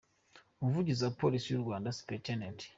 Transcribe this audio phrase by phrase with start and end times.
[0.59, 2.25] Umuvugizi wa Polisi y’u Rwanda, Supt.